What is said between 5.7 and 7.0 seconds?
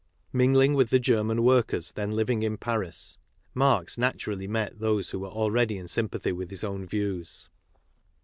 in sympathy with his own